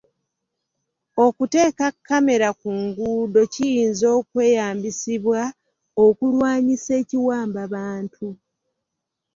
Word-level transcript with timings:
Okuteeka 1.25 1.85
kkamera 1.95 2.49
ku 2.59 2.69
nguudo 2.81 3.41
kiyinza 3.53 4.07
okweyambisibwa 4.19 5.41
okulwanyisa 6.05 6.91
ekiwambabantu. 7.01 8.27